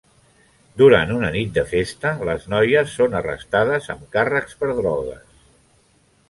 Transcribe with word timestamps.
Durant 0.81 1.11
una 1.15 1.27
nit 1.35 1.51
de 1.57 1.63
festa, 1.73 2.13
les 2.29 2.47
noies 2.53 2.95
són 3.01 3.19
arrestades 3.19 3.91
amb 3.95 4.09
càrrecs 4.17 4.59
per 4.63 4.73
drogues. 4.81 5.39